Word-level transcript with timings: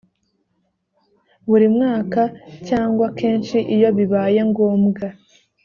buri 1.49 1.67
mwaka 1.75 2.21
cyangwa 2.67 3.05
kenshi 3.19 3.57
iyo 3.75 3.89
bibaye 3.97 4.39
ngombwa 4.49 5.05